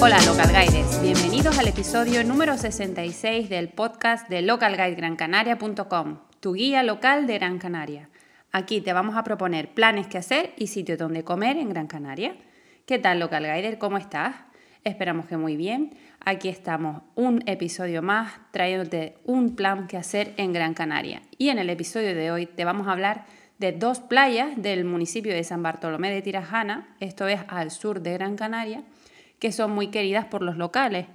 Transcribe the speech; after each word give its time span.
Hola 0.00 0.18
Local 0.24 0.48
Guides, 0.48 1.02
bienvenidos 1.02 1.58
al 1.58 1.68
episodio 1.68 2.24
número 2.24 2.56
66 2.56 3.50
del 3.50 3.68
podcast 3.68 4.30
de 4.30 4.40
localguidegrancanaria.com, 4.40 6.20
tu 6.40 6.54
guía 6.54 6.82
local 6.82 7.26
de 7.26 7.34
Gran 7.34 7.58
Canaria. 7.58 8.08
Aquí 8.50 8.80
te 8.80 8.94
vamos 8.94 9.16
a 9.16 9.24
proponer 9.24 9.74
planes 9.74 10.06
que 10.06 10.16
hacer 10.16 10.54
y 10.56 10.68
sitios 10.68 10.98
donde 10.98 11.24
comer 11.24 11.58
en 11.58 11.68
Gran 11.68 11.86
Canaria. 11.86 12.34
¿Qué 12.86 12.98
tal 12.98 13.20
Local 13.20 13.42
Guider? 13.42 13.76
¿Cómo 13.76 13.98
estás? 13.98 14.34
Esperamos 14.88 15.26
que 15.26 15.36
muy 15.36 15.54
bien. 15.56 15.90
Aquí 16.24 16.48
estamos, 16.48 17.02
un 17.14 17.42
episodio 17.46 18.00
más, 18.00 18.32
trayéndote 18.52 19.18
un 19.26 19.54
plan 19.54 19.86
que 19.86 19.98
hacer 19.98 20.32
en 20.38 20.54
Gran 20.54 20.72
Canaria. 20.72 21.20
Y 21.36 21.50
en 21.50 21.58
el 21.58 21.68
episodio 21.68 22.14
de 22.14 22.30
hoy 22.30 22.46
te 22.46 22.64
vamos 22.64 22.88
a 22.88 22.92
hablar 22.92 23.26
de 23.58 23.72
dos 23.72 24.00
playas 24.00 24.50
del 24.56 24.86
municipio 24.86 25.34
de 25.34 25.44
San 25.44 25.62
Bartolomé 25.62 26.10
de 26.10 26.22
Tirajana, 26.22 26.88
esto 27.00 27.28
es 27.28 27.40
al 27.48 27.70
sur 27.70 28.00
de 28.00 28.14
Gran 28.14 28.36
Canaria, 28.36 28.82
que 29.38 29.52
son 29.52 29.72
muy 29.72 29.88
queridas 29.88 30.24
por 30.24 30.40
los 30.40 30.56
locales. 30.56 31.06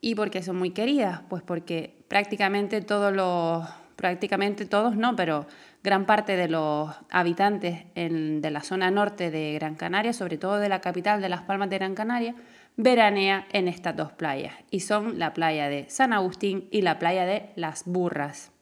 ¿Y 0.00 0.14
por 0.14 0.30
qué 0.30 0.44
son 0.44 0.56
muy 0.56 0.70
queridas? 0.70 1.22
Pues 1.28 1.42
porque 1.42 1.96
prácticamente 2.06 2.80
todos 2.80 3.12
los, 3.12 3.68
prácticamente 3.96 4.66
todos 4.66 4.94
no, 4.94 5.16
pero 5.16 5.46
gran 5.82 6.06
parte 6.06 6.36
de 6.36 6.46
los 6.46 6.94
habitantes 7.10 7.86
de 7.96 8.50
la 8.52 8.60
zona 8.60 8.92
norte 8.92 9.32
de 9.32 9.54
Gran 9.54 9.74
Canaria, 9.74 10.12
sobre 10.12 10.38
todo 10.38 10.58
de 10.58 10.68
la 10.68 10.80
capital 10.80 11.20
de 11.20 11.28
Las 11.28 11.42
Palmas 11.42 11.70
de 11.70 11.78
Gran 11.78 11.96
Canaria, 11.96 12.36
veranea 12.76 13.46
en 13.52 13.68
estas 13.68 13.96
dos 13.96 14.12
playas 14.12 14.54
y 14.70 14.80
son 14.80 15.18
la 15.18 15.32
playa 15.32 15.68
de 15.68 15.86
San 15.88 16.12
Agustín 16.12 16.68
y 16.70 16.82
la 16.82 16.98
playa 16.98 17.24
de 17.24 17.50
Las 17.56 17.84
Burras. 17.86 18.52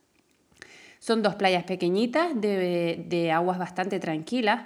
Son 1.01 1.23
dos 1.23 1.35
playas 1.35 1.65
pequeñitas 1.65 2.41
de, 2.41 3.31
aguas 3.33 3.59
bastante 3.59 4.01
tranquilas. 4.01 4.63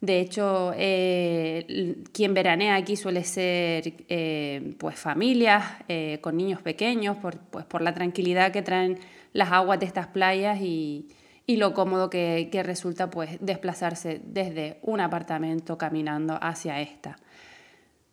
De 0.00 0.20
hecho, 0.20 0.72
eh, 0.76 2.04
quien 2.12 2.32
veranea 2.32 2.76
aquí 2.76 2.96
suele 2.96 3.24
ser 3.24 3.94
eh, 4.08 4.74
pues 4.78 4.96
familias 4.98 5.64
eh, 5.88 6.18
con 6.22 6.36
niños 6.36 6.62
pequeños, 6.62 7.16
por, 7.16 7.38
pues 7.38 7.64
por 7.64 7.82
la 7.82 7.92
tranquilidad 7.92 8.52
que 8.52 8.62
traen 8.62 8.98
las 9.32 9.50
aguas 9.50 9.80
de 9.80 9.86
estas 9.86 10.06
playas 10.06 10.60
y, 10.60 11.08
lo 11.48 11.74
cómodo 11.74 12.08
que, 12.08 12.48
que 12.52 12.62
resulta 12.62 13.10
pues 13.10 13.38
desplazarse 13.40 14.20
desde 14.24 14.78
un 14.82 15.00
apartamento 15.00 15.76
caminando 15.76 16.38
hacia 16.40 16.80
esta. 16.80 17.16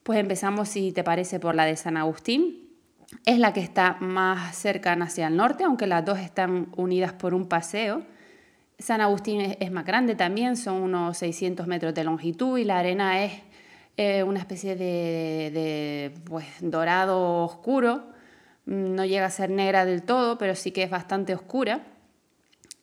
Pues 0.08 0.20
empezamos, 0.20 0.70
si 0.70 0.94
te 0.94 1.04
parece, 1.04 1.38
por 1.38 1.54
la 1.54 1.66
de 1.66 1.76
San 1.76 1.98
Agustín. 1.98 2.70
Es 3.26 3.40
la 3.40 3.52
que 3.52 3.60
está 3.60 3.98
más 4.00 4.56
cercana 4.56 5.04
hacia 5.04 5.28
el 5.28 5.36
norte, 5.36 5.66
aunque 5.66 5.86
las 5.86 6.06
dos 6.06 6.18
están 6.18 6.70
unidas 6.78 7.12
por 7.12 7.34
un 7.34 7.50
paseo. 7.50 8.04
San 8.80 9.02
Agustín 9.02 9.42
es, 9.42 9.70
más 9.70 9.84
grande 9.84 10.16
también, 10.16 10.56
son 10.56 10.76
unos 10.76 11.18
600 11.18 11.68
metros 11.68 11.94
de 11.94 12.06
longitud 12.06 12.58
y 12.58 12.64
la 12.64 12.80
arena 12.80 13.22
es 13.26 13.34
eh, 13.98 14.24
una 14.24 14.40
especie 14.40 14.78
de, 14.78 16.14
pues, 16.24 16.46
dorado 16.62 17.44
oscuro. 17.44 18.06
No 18.66 19.04
llega 19.04 19.26
a 19.26 19.30
ser 19.30 19.50
negra 19.50 19.84
del 19.84 20.04
todo, 20.04 20.38
pero 20.38 20.56
sí 20.56 20.72
que 20.72 20.84
es 20.84 20.90
bastante 20.90 21.36
oscura. 21.36 21.82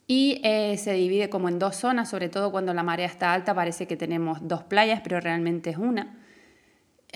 Y 0.07 0.43
eh, 0.45 0.77
se 0.77 0.93
divide 0.93 1.31
como 1.31 1.49
en 1.49 1.59
dos 1.59 1.77
zonas, 1.77 2.11
sobre 2.11 2.29
todo 2.29 2.53
cuando 2.53 2.75
la 2.75 2.83
marea 2.83 3.07
está 3.07 3.33
alta 3.33 3.55
parece 3.55 3.87
que 3.87 3.97
tenemos 3.97 4.47
dos 4.47 4.63
playas, 4.63 5.01
pero 5.03 5.21
realmente 5.21 5.71
es 5.71 5.79
una. 5.79 6.19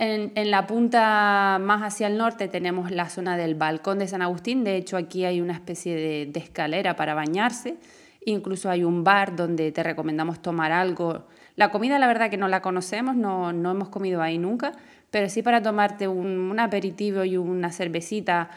En, 0.00 0.32
la 0.52 0.68
punta 0.68 1.58
más 1.60 1.82
hacia 1.82 2.06
el 2.06 2.16
norte 2.16 2.46
tenemos 2.46 2.92
la 2.92 3.08
zona 3.08 3.36
del 3.36 3.56
balcón 3.56 3.98
de 3.98 4.06
San 4.06 4.22
Agustín. 4.22 4.62
De 4.62 4.76
hecho, 4.76 4.96
aquí 4.96 5.24
hay 5.24 5.40
una 5.40 5.54
especie 5.54 5.96
de, 5.96 6.38
escalera 6.38 6.94
para 6.94 7.14
bañarse. 7.14 7.78
Incluso 8.24 8.70
hay 8.70 8.84
un 8.84 9.02
bar 9.02 9.34
donde 9.34 9.72
te 9.72 9.82
recomendamos 9.82 10.40
tomar 10.40 10.70
algo. 10.70 11.26
La 11.56 11.72
comida, 11.72 11.98
la 11.98 12.06
verdad 12.06 12.30
que 12.30 12.36
no 12.36 12.46
la 12.46 12.62
conocemos, 12.62 13.16
no, 13.16 13.50
hemos 13.50 13.88
comido 13.88 14.22
ahí 14.22 14.38
nunca, 14.38 14.70
pero 15.10 15.28
sí 15.28 15.42
para 15.42 15.62
tomarte 15.62 16.06
un, 16.06 16.56
aperitivo 16.60 17.24
y 17.24 17.36
una 17.36 17.72
cervecita, 17.72 18.50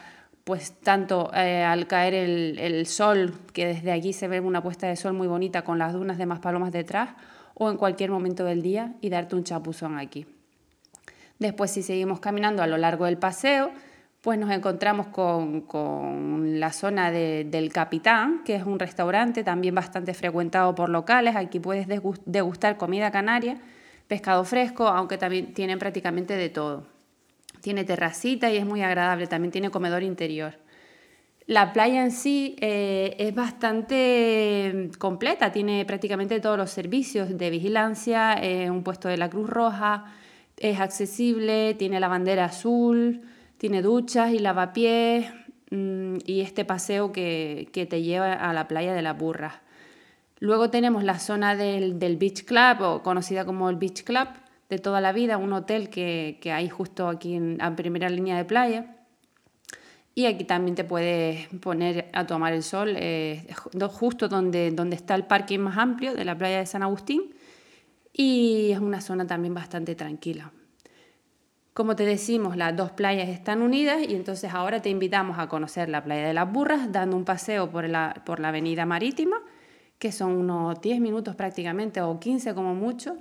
pues 0.44 0.78
tanto 0.78 1.32
eh, 1.34 1.64
al 1.64 1.88
caer 1.88 2.14
el, 2.14 2.58
el, 2.60 2.86
sol, 2.86 3.34
que 3.52 3.66
desde 3.66 3.90
aquí 3.90 4.12
se 4.12 4.28
ve 4.28 4.38
una 4.38 4.62
puesta 4.62 4.86
de 4.86 4.94
sol 4.94 5.14
muy 5.14 5.26
bonita 5.26 5.62
con 5.62 5.80
las 5.80 5.92
dunas 5.92 6.18
de 6.18 6.26
Maspalomas 6.26 6.70
detrás, 6.70 7.10
o 7.54 7.68
en 7.68 7.76
cualquier 7.78 8.12
momento 8.12 8.44
del 8.44 8.62
día 8.62 8.94
y 9.00 9.10
darte 9.10 9.34
un 9.34 9.42
chapuzón 9.42 9.98
aquí. 9.98 10.24
Después, 11.42 11.72
si 11.72 11.82
seguimos 11.82 12.20
caminando 12.20 12.62
a 12.62 12.68
lo 12.68 12.78
largo 12.78 13.06
del 13.06 13.18
paseo, 13.18 13.72
pues 14.20 14.38
nos 14.38 14.48
encontramos 14.52 15.08
con, 15.08 16.60
la 16.60 16.72
zona 16.72 17.10
del 17.10 17.72
Capitán, 17.72 18.42
que 18.44 18.54
es 18.54 18.62
un 18.64 18.78
restaurante 18.78 19.42
también 19.42 19.74
bastante 19.74 20.14
frecuentado 20.14 20.72
por 20.76 20.88
locales. 20.88 21.34
Aquí 21.34 21.58
puedes 21.58 21.88
degustar 21.88 22.76
comida 22.76 23.10
canaria, 23.10 23.58
pescado 24.06 24.44
fresco, 24.44 24.86
aunque 24.86 25.18
también 25.18 25.52
tienen 25.52 25.80
prácticamente 25.80 26.36
de 26.36 26.48
todo. 26.48 26.86
Tiene 27.60 27.82
terracita 27.82 28.48
y 28.48 28.56
es 28.56 28.64
muy 28.64 28.82
agradable, 28.82 29.26
también 29.26 29.50
tiene 29.50 29.70
comedor 29.70 30.04
interior. 30.04 30.54
La 31.48 31.72
playa 31.72 32.04
en 32.04 32.12
sí 32.12 32.54
eh, 32.60 33.16
es 33.18 33.34
bastante 33.34 34.90
completa, 34.98 35.50
tiene 35.50 35.84
prácticamente 35.84 36.38
todos 36.38 36.56
los 36.56 36.70
servicios 36.70 37.36
de 37.36 37.50
vigilancia, 37.50 38.34
eh, 38.40 38.70
un 38.70 38.84
puesto 38.84 39.08
de 39.08 39.16
la 39.16 39.28
Cruz 39.28 39.50
Roja, 39.50 40.04
es 40.62 40.78
accesible, 40.78 41.74
tiene 41.74 41.98
la 41.98 42.06
bandera 42.06 42.44
azul, 42.44 43.22
tiene 43.58 43.82
duchas 43.82 44.32
y 44.32 44.38
lavapiés 44.38 45.26
mm, 45.70 46.18
y 46.24 46.40
este 46.40 46.64
paseo 46.64 47.10
que, 47.12 47.68
te 47.72 48.02
lleva 48.02 48.32
a 48.32 48.52
la 48.52 48.68
playa 48.68 48.94
de 48.94 49.02
la 49.02 49.12
Burras. 49.12 49.54
Luego 50.38 50.70
tenemos 50.70 51.02
la 51.02 51.18
zona 51.18 51.56
del, 51.56 52.16
Beach 52.16 52.44
Club, 52.44 52.80
o 52.80 53.02
conocida 53.02 53.44
como 53.44 53.70
el 53.70 53.76
Beach 53.76 54.04
Club, 54.04 54.28
de 54.70 54.78
toda 54.78 55.00
la 55.00 55.12
vida, 55.12 55.36
un 55.36 55.52
hotel 55.52 55.90
que, 55.90 56.38
hay 56.44 56.68
justo 56.68 57.08
aquí 57.08 57.34
en, 57.34 57.58
primera 57.76 58.08
línea 58.08 58.36
de 58.36 58.44
playa. 58.44 58.96
Y 60.14 60.26
aquí 60.26 60.44
también 60.44 60.76
te 60.76 60.84
puedes 60.84 61.48
poner 61.60 62.08
a 62.12 62.24
tomar 62.26 62.52
el 62.52 62.62
sol, 62.62 62.94
eh, 62.96 63.46
justo 63.90 64.28
donde, 64.28 64.70
donde 64.70 64.94
está 64.94 65.16
el 65.16 65.24
parking 65.24 65.58
más 65.58 65.76
amplio 65.76 66.14
de 66.14 66.24
la 66.24 66.36
playa 66.36 66.58
de 66.58 66.66
San 66.66 66.82
Agustín 66.84 67.34
y 68.12 68.70
es 68.72 68.78
una 68.78 69.00
zona 69.00 69.26
también 69.26 69.54
bastante 69.54 69.94
tranquila. 69.94 70.52
Como 71.74 71.96
te 71.96 72.04
decimos, 72.04 72.56
las 72.56 72.76
dos 72.76 72.90
playas 72.90 73.30
están 73.30 73.62
unidas 73.62 74.02
y 74.06 74.14
entonces 74.14 74.52
ahora 74.52 74.82
te 74.82 74.90
invitamos 74.90 75.38
a 75.38 75.48
conocer 75.48 75.88
la 75.88 76.04
playa 76.04 76.26
de 76.26 76.34
las 76.34 76.52
Burras 76.52 76.92
dando 76.92 77.16
un 77.16 77.24
paseo 77.24 77.70
por 77.70 77.88
la, 77.88 78.22
por 78.26 78.40
la 78.40 78.48
avenida 78.48 78.84
marítima, 78.84 79.38
que 79.98 80.12
son 80.12 80.32
unos 80.32 80.80
10 80.82 81.00
minutos 81.00 81.34
prácticamente 81.34 82.02
o 82.02 82.20
15 82.20 82.54
como 82.54 82.74
mucho. 82.74 83.16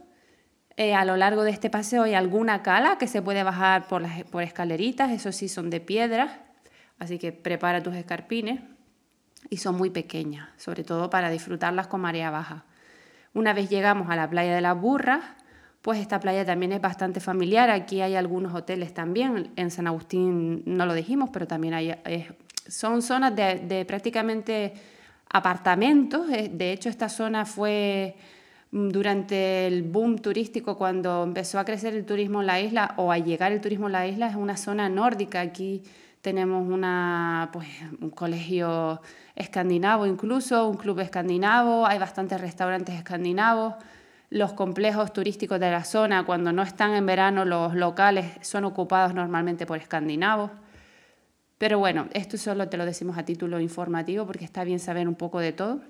Eh, 0.76 0.94
a 0.94 1.06
lo 1.06 1.16
largo 1.16 1.44
de 1.44 1.52
este 1.52 1.70
paseo 1.70 2.04
hay 2.04 2.14
alguna 2.14 2.62
cala 2.62 2.98
que 2.98 3.08
se 3.08 3.22
puede 3.22 3.44
bajar 3.44 3.88
por, 3.88 4.02
las, 4.02 4.24
por 4.26 4.44
escaleritas, 4.44 5.12
eso 5.12 5.32
sí 5.32 5.48
son 5.48 5.70
de 5.70 5.80
piedra, 5.80 6.44
así 7.00 7.20
que 7.20 7.32
prepara 7.32 7.82
tus 7.82 7.96
escarpines 7.96 8.62
y 9.50 9.58
son 9.58 9.76
muy 9.76 9.92
pequeñas, 9.92 10.50
sobre 10.58 10.84
todo 10.84 11.10
para 11.10 11.30
disfrutarlas 11.30 11.88
con 11.88 12.02
marea 12.02 12.32
baja. 12.32 12.66
Una 13.34 13.54
vez 13.54 13.70
llegamos 13.70 14.10
a 14.10 14.16
la 14.16 14.30
playa 14.30 14.54
de 14.54 14.62
las 14.62 14.80
Burras, 14.80 15.24
pues 15.82 16.00
esta 16.00 16.20
playa 16.20 16.46
también 16.46 16.74
es 16.74 16.82
bastante 16.82 17.20
familiar. 17.20 17.70
Aquí 17.70 18.02
hay 18.02 18.16
algunos 18.16 18.54
hoteles 18.54 18.94
también. 18.94 19.52
En 19.56 19.72
San 19.72 19.88
Agustín 19.88 20.64
no 20.66 20.86
lo 20.86 20.94
dijimos, 20.94 21.30
pero 21.32 21.48
también 21.48 21.74
hay, 21.74 21.96
son 22.68 23.02
zonas 23.02 23.36
de, 23.36 23.86
prácticamente 23.88 24.74
apartamentos. 25.30 26.30
Eh, 26.30 26.52
de 26.54 26.72
hecho, 26.72 26.90
esta 26.90 27.10
zona 27.10 27.46
fue 27.46 28.16
mm, 28.72 28.90
durante 28.90 29.66
el 29.66 29.84
boom 29.84 30.20
turístico, 30.20 30.78
cuando 30.78 31.24
empezó 31.24 31.58
a 31.58 31.66
crecer 31.66 31.96
el 31.96 32.06
turismo 32.06 32.42
en 32.42 32.48
la 32.48 32.60
isla 32.60 32.94
o 32.98 33.12
a 33.12 33.18
llegar 33.18 33.52
el 33.52 33.62
turismo 33.62 33.88
en 33.88 33.94
la 33.94 34.08
isla, 34.08 34.28
es 34.28 34.36
una 34.36 34.58
zona 34.58 34.88
nórdica. 34.88 35.42
Aquí 35.42 35.84
tenemos 36.22 36.68
una, 36.68 37.50
pues, 37.52 37.68
un 38.00 38.12
colegio 38.12 39.02
escandinavo 39.36 40.06
incluso, 40.06 40.68
un 40.68 40.78
club 40.78 41.00
escandinavo, 41.00 41.86
hay 41.86 42.00
bastantes 42.00 42.40
restaurantes 42.40 42.96
escandinavos. 42.96 43.76
Los 44.30 44.54
complejos 44.54 45.12
turísticos 45.12 45.60
de 45.60 45.72
la 45.72 45.84
zona, 45.84 46.26
cuando 46.26 46.54
no 46.54 46.62
están 46.62 46.94
en 46.94 47.06
verano, 47.06 47.44
los 47.44 47.76
locales 47.76 48.28
son 48.42 48.64
ocupados 48.64 49.14
normalmente 49.14 49.66
por 49.66 49.78
escandinavos. 49.78 50.52
Pero 51.58 51.80
bueno, 51.80 52.08
esto 52.14 52.38
solo 52.38 52.70
te 52.70 52.78
lo 52.78 52.86
decimos 52.86 53.18
a 53.18 53.26
título 53.26 53.60
informativo 53.60 54.26
porque 54.26 54.46
está 54.46 54.64
bien 54.64 54.80
saber 54.80 55.08
un 55.08 55.16
poco 55.16 55.40
de 55.40 55.52
todo. 55.52 55.82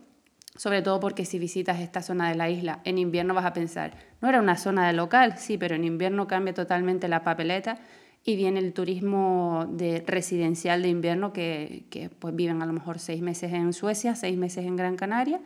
Sobre 0.55 0.81
todo 0.81 0.99
porque 0.99 1.23
si 1.23 1.39
visitas 1.39 1.79
esta 1.79 2.01
zona 2.01 2.29
de 2.29 2.35
la 2.35 2.49
isla, 2.49 2.81
en 2.83 2.97
invierno 2.97 3.33
vas 3.33 3.45
a 3.45 3.53
pensar, 3.53 3.93
no 4.19 4.27
era 4.27 4.41
una 4.41 4.57
zona 4.57 4.85
de 4.87 4.93
local, 4.93 5.37
sí, 5.37 5.57
pero 5.57 5.75
en 5.75 5.85
invierno 5.85 6.27
cambia 6.27 6.53
totalmente 6.53 7.07
la 7.07 7.23
papeleta 7.23 7.77
y 8.23 8.35
viene 8.35 8.59
el 8.59 8.73
turismo 8.73 9.65
de 9.69 10.03
residencial 10.05 10.81
de 10.83 10.89
invierno 10.89 11.33
que, 11.33 12.09
pues 12.19 12.35
viven 12.35 12.61
a 12.61 12.65
lo 12.65 12.73
mejor 12.73 12.99
seis 12.99 13.21
meses 13.21 13.53
en 13.53 13.73
Suecia, 13.73 14.15
seis 14.15 14.37
meses 14.37 14.65
en 14.65 14.75
Gran 14.75 14.95
Canaria 14.95 15.39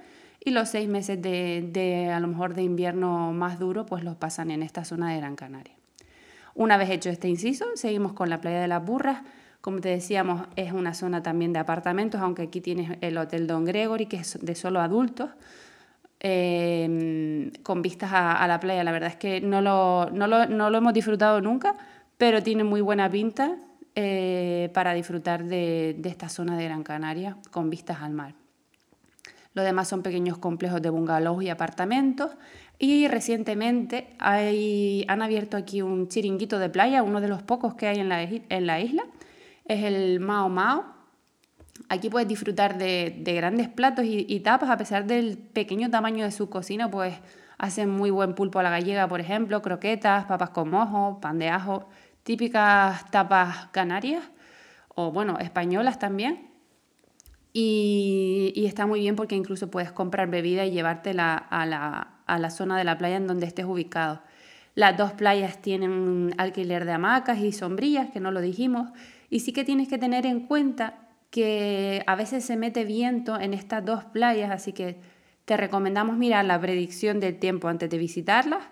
y 0.44 0.52
los 0.52 0.70
seis 0.70 0.90
meses 0.90 1.22
de, 1.22 1.68
de, 1.72 2.10
a 2.10 2.20
lo 2.20 2.28
mejor 2.28 2.54
de 2.54 2.64
invierno 2.64 3.32
más 3.34 3.60
duro 3.60 3.86
pues 3.86 4.04
los 4.04 4.16
pasan 4.16 4.52
en 4.52 4.62
esta 4.62 4.84
zona 4.84 5.12
de 5.12 5.18
Gran 5.18 5.36
Canaria. 5.36 5.74
Una 6.56 6.78
vez 6.78 6.90
hecho 6.90 7.10
este 7.10 7.28
inciso, 7.28 7.66
seguimos 7.76 8.14
con 8.14 8.30
la 8.30 8.40
playa 8.40 8.62
de 8.62 8.70
las 8.70 8.84
Burras. 8.84 9.24
Como 9.60 9.82
te 9.82 9.90
decíamos, 9.90 10.48
es 10.56 10.72
una 10.72 10.94
zona 10.94 11.22
también 11.22 11.52
de 11.52 11.60
apartamentos, 11.60 12.22
aunque 12.22 12.44
aquí 12.44 12.62
tienes 12.62 12.98
el 13.02 13.18
Hotel 13.18 13.46
Don 13.46 13.66
Gregory, 13.66 14.06
que 14.06 14.18
es 14.18 14.40
de 14.42 14.56
solo 14.56 14.80
adultos. 14.80 15.32
em, 16.22 17.52
con 17.62 17.82
vistas 17.82 18.12
a, 18.14 18.48
la 18.48 18.60
playa. 18.60 18.84
La 18.84 18.92
verdad 18.92 19.10
es 19.10 19.16
que 19.18 19.42
no 19.42 19.62
lo, 19.62 20.10
no 20.12 20.28
lo, 20.28 20.78
hemos 20.78 20.94
disfrutado 20.94 21.42
nunca, 21.42 21.76
pero 22.18 22.42
tiene 22.44 22.64
muy 22.64 22.82
buena 22.82 23.10
pinta 23.10 23.58
eh, 23.96 24.70
para 24.74 24.94
disfrutar 24.94 25.46
de, 25.46 26.00
esta 26.04 26.30
zona 26.30 26.58
de 26.58 26.66
Gran 26.66 26.84
Canaria 26.84 27.38
con 27.52 27.70
vistas 27.70 28.02
al 28.02 28.14
mar. 28.14 28.36
Lo 29.54 29.64
demás 29.64 29.88
son 29.88 30.04
pequeños 30.04 30.38
complejos 30.38 30.82
de 30.82 30.90
bungalows 30.90 31.42
y 31.44 31.50
apartamentos. 31.50 32.32
Y 32.78 33.08
recientemente 33.08 34.10
hay, 34.20 35.06
han 35.08 35.22
abierto 35.22 35.56
aquí 35.56 35.82
un 35.82 36.10
chiringuito 36.10 36.60
de 36.60 36.70
playa, 36.70 37.04
uno 37.04 37.22
de 37.22 37.30
los 37.30 37.42
pocos 37.42 37.76
que 37.76 37.88
hay 37.88 38.00
en 38.00 38.10
la, 38.10 38.24
en 38.24 38.68
la 38.68 38.82
isla. 38.82 39.04
Es 39.64 39.84
el 39.84 40.20
Mao 40.20 40.50
Mao. 40.50 40.84
Aquí 41.88 42.10
puedes 42.10 42.28
disfrutar 42.28 42.78
de, 42.78 43.22
grandes 43.26 43.70
platos 43.70 44.04
y, 44.06 44.40
tapas, 44.42 44.70
a 44.70 44.78
pesar 44.78 45.06
del 45.06 45.38
pequeño 45.38 45.90
tamaño 45.90 46.26
de 46.26 46.32
su 46.32 46.50
cocina, 46.50 46.92
pues 46.92 47.14
hacen 47.58 47.90
muy 47.90 48.10
buen 48.10 48.36
pulpo 48.36 48.60
a 48.60 48.64
la 48.64 48.70
gallega, 48.70 49.08
por 49.08 49.20
ejemplo, 49.20 49.62
croquetas, 49.62 50.26
papas 50.26 50.50
con 50.52 50.70
mojo, 50.70 51.20
pan 51.22 51.40
de 51.40 51.50
ajo, 51.50 51.88
típicas 52.24 53.10
tapas 53.12 53.68
canarias 53.68 54.24
o 54.96 55.12
bueno, 55.12 55.38
españolas 55.40 56.00
también. 56.00 56.50
Y, 57.54 58.66
está 58.66 58.86
muy 58.86 59.00
bien 59.00 59.16
porque 59.16 59.36
incluso 59.36 59.72
puedes 59.72 59.92
comprar 59.92 60.30
bebida 60.30 60.66
y 60.66 60.72
llevártela 60.72 61.36
a 61.36 61.66
la, 61.66 62.20
a 62.26 62.40
la 62.40 62.50
zona 62.50 62.78
de 62.78 62.84
la 62.84 62.98
playa 62.98 63.16
en 63.16 63.28
donde 63.28 63.46
estés 63.46 63.66
ubicado. 63.66 64.22
Las 64.74 64.98
dos 64.98 65.14
playas 65.14 65.62
tienen 65.62 66.34
alquiler 66.38 66.84
de 66.84 66.92
hamacas 66.92 67.40
y 67.40 67.54
sombrillas, 67.54 68.10
que 68.12 68.20
no 68.20 68.32
lo 68.32 68.42
dijimos, 68.42 68.90
y 69.30 69.40
sí 69.40 69.54
que 69.54 69.64
tienes 69.64 69.88
que 69.88 69.98
tener 69.98 70.26
en 70.26 70.42
cuenta 70.42 71.06
que 71.30 72.04
a 72.08 72.16
veces 72.16 72.44
se 72.44 72.58
mete 72.58 72.84
viento 72.84 73.40
en 73.40 73.54
estas 73.54 73.86
dos 73.86 74.04
playas, 74.04 74.52
así 74.52 74.74
que 74.74 75.00
te 75.46 75.58
recomendamos 75.58 76.18
mirar 76.18 76.46
la 76.46 76.60
predicción 76.60 77.20
del 77.20 77.40
tiempo 77.40 77.68
antes 77.68 77.90
de 77.90 77.98
visitarlas. 77.98 78.64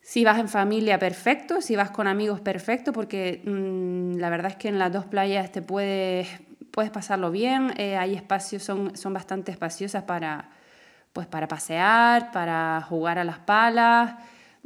Si 0.00 0.24
vas 0.24 0.38
en 0.38 0.48
familia, 0.48 0.98
perfecto, 0.98 1.60
si 1.60 1.76
vas 1.76 1.90
con 1.90 2.06
amigos, 2.06 2.40
perfecto, 2.40 2.92
porque 2.92 3.42
mm, 3.44 4.18
la 4.18 4.30
verdad 4.30 4.52
es 4.52 4.56
que 4.56 4.68
en 4.68 4.78
las 4.78 4.92
dos 4.92 5.06
playas 5.06 5.50
te 5.50 5.62
puedes 5.62 6.28
puedes 6.74 6.90
pasarlo 6.90 7.30
bien, 7.30 7.72
eh, 7.76 7.96
hay 7.96 8.14
espacios, 8.14 8.64
son, 8.64 8.96
son 8.96 9.14
bastante 9.14 9.52
espaciosas 9.52 10.02
para, 10.02 10.50
pues 11.12 11.28
para 11.28 11.46
pasear, 11.46 12.32
para 12.32 12.84
jugar 12.88 13.20
a 13.20 13.24
las 13.24 13.38
palas, 13.38 14.16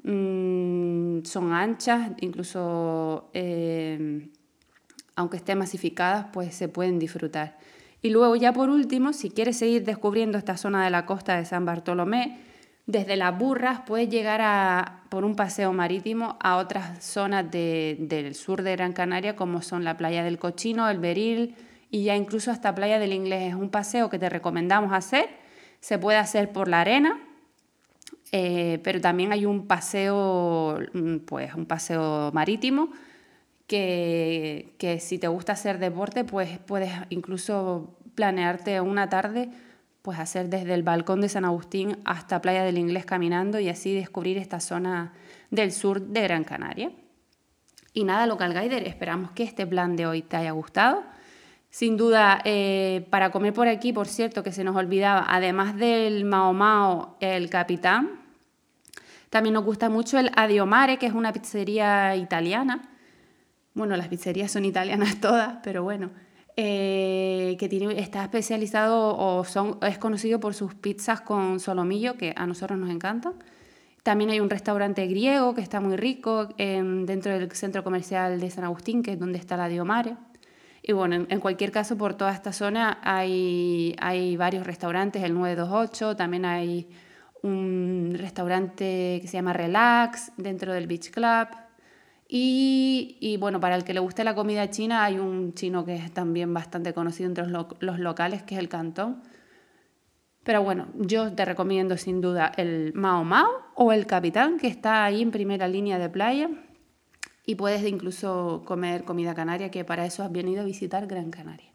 mm, 0.03 1.23
son 1.25 1.53
anchas, 1.53 2.13
incluso 2.21 3.31
eh, 3.35 4.27
aunque 5.17 5.37
estén 5.37 5.59
masificadas, 5.59 6.29
pues 6.33 6.55
se 6.55 6.69
pueden 6.69 6.99
disfrutar. 6.99 7.59
Y 8.01 8.11
luego 8.11 8.37
ya 8.37 8.53
por 8.53 8.71
último, 8.71 9.13
si 9.13 9.31
quieres 9.31 9.59
seguir 9.59 9.85
descubriendo 9.85 10.39
esta 10.39 10.57
zona 10.57 10.85
de 10.85 10.91
la 10.91 11.07
costa 11.07 11.37
de 11.37 11.45
San 11.45 11.65
Bartolomé, 11.65 12.39
desde 12.87 13.17
las 13.17 13.37
burras 13.37 13.81
puedes 13.87 14.09
llegar 14.09 14.41
a, 14.41 15.03
por 15.11 15.25
un 15.25 15.37
paseo 15.37 15.73
marítimo 15.73 16.39
a 16.41 16.57
otras 16.57 17.05
zonas 17.05 17.51
del 17.51 18.35
sur 18.35 18.63
de 18.63 18.73
Gran 18.77 18.93
Canaria, 18.93 19.37
como 19.37 19.61
son 19.63 19.85
la 19.85 19.97
playa 19.97 20.23
del 20.23 20.39
Cochino, 20.39 20.89
el 20.89 20.99
Beril, 20.99 21.55
y 21.91 22.05
ya 22.05 22.17
incluso 22.17 22.51
hasta 22.51 22.75
Playa 22.75 22.99
del 22.99 23.13
Inglés 23.13 23.51
es 23.51 23.55
un 23.55 23.71
paseo 23.71 24.11
que 24.11 24.19
te 24.19 24.29
recomendamos 24.29 24.93
hacer. 24.93 25.29
Se 25.81 25.99
puede 25.99 26.19
hacer 26.19 26.53
por 26.53 26.69
la 26.69 26.81
arena, 26.81 27.19
eh, 28.33 28.81
pero 28.83 29.01
también 29.01 29.33
hay 29.33 29.47
un 29.47 29.67
paseo, 29.67 30.79
mm, 30.93 31.19
pues 31.19 31.55
un 31.55 31.67
paseo 31.67 32.31
marítimo 32.33 32.91
que, 33.69 34.75
que, 34.79 34.99
si 34.99 35.19
te 35.19 35.29
gusta 35.29 35.53
hacer 35.53 35.79
deporte, 35.79 36.25
pues 36.25 36.59
puedes 36.59 36.91
incluso 37.11 37.95
planearte 38.17 38.81
una 38.81 39.09
tarde, 39.09 39.51
pues 40.03 40.19
hacer 40.19 40.49
desde 40.49 40.75
el 40.75 40.83
balcón 40.83 41.21
de 41.21 41.29
San 41.29 41.45
Agustín 41.45 41.99
hasta 42.05 42.41
Playa 42.41 42.65
del 42.65 42.79
Inglés 42.79 43.05
caminando 43.05 43.61
y 43.61 43.69
así 43.69 43.95
descubrir 43.95 44.39
esta 44.39 44.59
zona 44.59 45.13
del 45.51 45.71
sur 45.71 46.01
de 46.01 46.23
Gran 46.23 46.43
Canaria. 46.43 46.91
Y 47.93 48.05
nada, 48.05 48.27
Local 48.27 48.55
Guider, 48.55 48.87
esperamos 48.87 49.33
que 49.33 49.43
este 49.43 49.67
plan 49.67 49.97
de 49.97 50.07
hoy 50.07 50.23
te 50.23 50.37
haya 50.37 50.53
gustado. 50.53 51.05
Sin 51.71 51.97
duda, 51.97 52.41
eh, 52.45 53.07
para 53.11 53.31
comer 53.31 53.53
por 53.53 53.69
aquí, 53.69 53.93
por 53.93 54.09
cierto, 54.09 54.43
que 54.43 54.53
se 54.53 54.65
nos 54.65 54.77
olvidaba, 54.77 55.27
además 55.29 55.77
del 55.77 56.25
Mao 56.25 56.53
Mao, 56.55 57.17
el 57.21 57.51
Capitán, 57.51 58.19
también 59.31 59.53
nos 59.53 59.65
gusta 59.65 59.91
mucho 59.91 60.19
el 60.19 60.31
Adiomare, 60.37 60.97
que 60.97 61.07
es 61.07 61.13
una 61.13 61.33
pizzería 61.33 62.17
italiana. 62.17 62.89
Bueno, 63.79 63.97
las 63.97 64.09
pizzerías 64.09 64.51
son 64.51 64.65
italianas 64.65 65.17
todas, 65.21 65.59
pero 65.63 65.85
bueno, 65.85 66.11
eh, 66.57 67.57
que 67.61 67.69
tiene, 67.69 68.01
está 68.01 68.25
especializado 68.25 69.15
o 69.17 69.45
es 69.87 69.99
conocido 69.99 70.41
por 70.41 70.55
sus 70.55 70.75
pizzas 70.75 71.21
con 71.21 71.61
solomillo, 71.61 72.17
que 72.17 72.35
a 72.37 72.45
nosotros 72.45 72.77
nos 72.77 72.91
encantan. 72.91 73.35
También 74.03 74.31
hay 74.31 74.41
un 74.41 74.51
restaurante 74.51 75.07
griego 75.07 75.55
que 75.55 75.61
está 75.61 75.79
muy 75.79 75.97
rico 75.97 76.49
dentro 76.57 77.33
del 77.33 77.53
centro 77.53 77.85
comercial 77.85 78.41
de 78.41 78.51
San 78.51 78.65
Agustín, 78.65 79.05
que 79.05 79.13
es 79.13 79.19
donde 79.19 79.39
está 79.39 79.57
la 79.57 79.69
Diomare. 79.69 80.17
Y 80.83 80.93
bueno, 80.93 81.27
en, 81.29 81.41
cualquier 81.41 81.71
caso, 81.71 81.97
por 81.97 82.15
toda 82.15 82.33
esta 82.33 82.53
zona 82.53 82.99
hay, 83.03 83.95
hay 84.01 84.37
varios 84.37 84.67
restaurantes, 84.67 85.23
el 85.23 85.35
928, 85.35 86.17
también 86.17 86.47
hay 86.47 86.89
un 87.43 88.17
restaurante 88.19 89.19
que 89.21 89.29
se 89.29 89.37
llama 89.37 89.53
Relax 89.53 90.33
dentro 90.37 90.73
del 90.73 90.89
Beach 90.89 91.11
Club. 91.11 91.68
Y, 92.31 93.37
bueno, 93.41 93.59
para 93.59 93.75
el 93.75 93.85
que 93.85 93.95
le 93.95 94.01
guste 94.01 94.23
la 94.23 94.35
comida 94.35 94.69
china, 94.69 95.03
hay 95.03 95.19
un 95.19 95.55
chino 95.55 95.87
que 95.87 95.97
es 95.97 96.13
también 96.13 96.53
bastante 96.53 96.93
conocido 96.93 97.27
entre 97.29 97.47
los, 97.47 97.67
los 97.81 97.99
locales, 97.99 98.43
que 98.43 98.55
es 98.55 98.61
el 98.61 98.69
Cantón. 98.69 99.23
Pero 100.45 100.63
bueno, 100.63 100.89
yo 100.95 101.33
te 101.33 101.45
recomiendo 101.45 101.97
sin 101.97 102.21
duda 102.21 102.53
el 102.57 102.93
Mao 102.95 103.25
Mao 103.25 103.49
o 103.75 103.93
el 103.93 104.07
Capitán, 104.07 104.59
que 104.59 104.67
está 104.67 105.05
ahí 105.05 105.23
en 105.23 105.31
primera 105.31 105.69
línea 105.69 105.99
de 105.99 106.09
playa 106.11 106.51
y 107.49 107.55
puedes 107.55 107.83
incluso 107.87 108.63
comer 108.67 109.05
comida 109.05 109.35
canaria, 109.35 109.71
que 109.71 109.83
para 109.83 110.05
eso 110.05 110.23
has 110.23 110.31
venido 110.31 110.61
a 110.61 110.65
visitar 110.67 111.07
Gran 111.07 111.31
Canaria. 111.31 111.73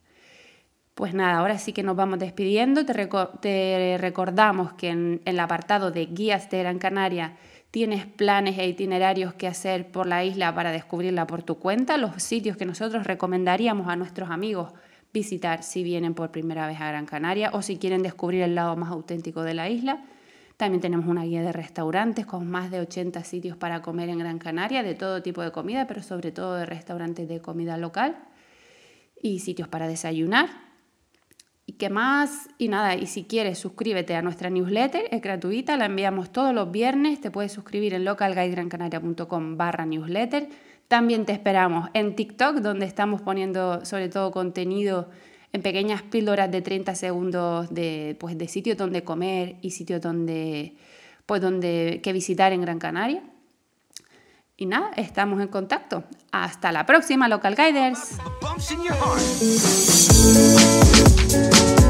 Pues 0.93 1.15
nada, 1.15 1.39
ahora 1.39 1.57
sí 1.57 1.73
que 1.73 1.81
nos 1.81 1.95
vamos 1.95 2.19
despidiendo. 2.19 2.85
Te, 2.85 3.97
recordamos 3.99 4.73
que 4.73 4.89
en, 4.89 5.21
el 5.25 5.39
apartado 5.39 5.89
de 5.89 6.05
guías 6.05 6.47
de 6.51 6.59
Gran 6.59 6.77
Canaria 6.77 7.37
tienes 7.73 8.05
planes 8.05 8.59
e 8.59 8.67
itinerarios 8.67 9.33
que 9.33 9.47
hacer 9.47 9.87
por 9.87 10.05
la 10.05 10.23
isla 10.23 10.53
para 10.53 10.71
descubrirla 10.71 11.25
por 11.25 11.41
tu 11.41 11.55
cuenta, 11.55 11.97
los 11.97 12.21
sitios 12.21 12.55
que 12.55 12.67
nosotros 12.67 13.07
recomendaríamos 13.07 13.87
a 13.87 13.95
nuestros 13.95 14.29
amigos 14.29 14.71
visitar 15.11 15.63
si 15.63 15.83
vienen 15.83 16.13
por 16.13 16.29
primera 16.29 16.67
vez 16.67 16.79
a 16.79 16.89
Gran 16.89 17.07
Canaria 17.07 17.49
o 17.51 17.63
si 17.63 17.77
quieren 17.77 18.03
descubrir 18.03 18.43
el 18.43 18.53
lado 18.53 18.75
más 18.75 18.91
auténtico 18.91 19.41
de 19.41 19.55
la 19.55 19.71
isla. 19.71 20.05
También 20.55 20.81
tenemos 20.81 21.07
una 21.07 21.23
guía 21.23 21.41
de 21.41 21.51
restaurantes 21.51 22.27
con 22.27 22.47
más 22.47 22.69
de 22.69 22.79
80 22.79 23.23
sitios 23.23 23.57
para 23.57 23.81
comer 23.81 24.07
en 24.09 24.19
Gran 24.19 24.37
Canaria, 24.37 24.83
de 24.83 24.93
todo 24.93 25.23
tipo 25.23 25.41
de 25.41 25.51
comida, 25.51 25.87
pero 25.87 26.03
sobre 26.03 26.31
todo 26.31 26.53
de 26.53 26.67
restaurantes 26.67 27.27
de 27.27 27.41
comida 27.41 27.77
local 27.77 28.19
y 29.19 29.39
sitios 29.39 29.67
para 29.67 29.87
desayunar. 29.87 30.62
¿Y 31.65 31.73
qué 31.73 31.89
más? 31.89 32.49
Y 32.57 32.67
nada, 32.67 32.95
y 32.95 33.07
si 33.07 33.23
quieres, 33.23 33.57
suscríbete 33.57 34.15
a 34.15 34.21
nuestra 34.21 34.49
newsletter, 34.49 35.07
es 35.11 35.21
gratuita, 35.21 35.77
la 35.77 35.85
enviamos 35.85 36.31
todos 36.31 36.53
los 36.53 36.71
viernes, 36.71 37.21
te 37.21 37.31
puedes 37.31 37.53
suscribir 37.53 37.93
en 37.93 38.03
localguidegrancanaria.com 38.03 39.57
barra 39.57 39.85
newsletter. 39.85 40.49
También 40.89 41.25
te 41.25 41.31
esperamos 41.31 41.89
en 41.93 42.15
TikTok, 42.15 42.57
donde 42.57 42.85
estamos 42.85 43.21
poniendo 43.21 43.85
sobre 43.85 44.09
todo 44.09 44.31
contenido 44.31 45.09
en 45.53 45.61
pequeñas 45.61 46.01
píldoras 46.01 46.51
de 46.51 46.61
30 46.61 46.95
segundos 46.95 47.73
de, 47.73 48.17
pues, 48.19 48.37
de 48.37 48.47
sitios 48.47 48.75
donde 48.75 49.03
comer 49.03 49.55
y 49.61 49.71
sitios 49.71 50.01
donde, 50.01 50.75
pues, 51.25 51.41
donde, 51.41 52.01
que 52.03 52.11
visitar 52.11 52.51
en 52.51 52.61
Gran 52.61 52.79
Canaria. 52.79 53.23
Y 54.57 54.65
nada, 54.65 54.91
estamos 54.97 55.41
en 55.41 55.47
contacto. 55.47 56.03
Hasta 56.31 56.71
la 56.71 56.85
próxima, 56.85 57.27
Local 57.27 57.55
Guiders. 57.55 58.17
you 61.33 61.82